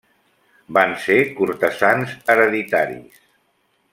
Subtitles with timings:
[0.77, 3.23] Van ser cortesans hereditaris.